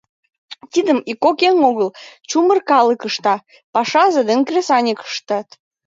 [0.71, 1.89] Тидым ик-кок еҥ огыл,
[2.29, 3.35] чумыр калык ышта,
[3.73, 5.47] пашазе ден кресаньык ыштат!